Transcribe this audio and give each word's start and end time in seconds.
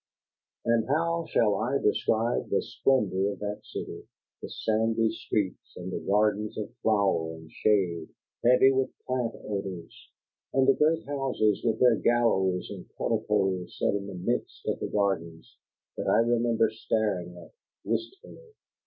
And 0.65 0.87
how 0.87 1.25
shall 1.27 1.53
I 1.57 1.77
describe 1.77 2.49
the 2.49 2.63
splendor 2.63 3.33
of 3.33 3.37
that 3.37 3.59
city? 3.63 4.07
The 4.41 4.49
sandy 4.49 5.11
streets, 5.11 5.77
and 5.77 5.91
the 5.91 5.99
gardens 5.99 6.57
of 6.57 6.73
flower 6.81 7.35
and 7.35 7.51
shade, 7.51 8.09
heavy 8.43 8.71
with 8.71 8.87
the 8.87 9.03
plant 9.05 9.35
odors; 9.47 10.09
and 10.55 10.67
the 10.67 10.73
great 10.73 11.05
houses 11.05 11.63
with 11.63 11.79
their 11.79 11.97
galleries 11.97 12.71
and 12.71 12.89
porticos 12.97 13.77
set 13.77 13.93
in 13.93 14.07
the 14.07 14.15
midst 14.15 14.65
of 14.67 14.79
the 14.79 14.87
gardens, 14.87 15.55
that 15.95 16.07
I 16.07 16.21
remember 16.21 16.71
staring 16.71 17.37
at 17.37 17.51
wistfully. 17.85 18.55